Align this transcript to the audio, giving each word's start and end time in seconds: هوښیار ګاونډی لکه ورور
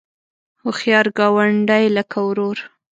هوښیار 0.61 1.07
ګاونډی 1.17 1.85
لکه 1.97 2.17
ورور 2.27 2.57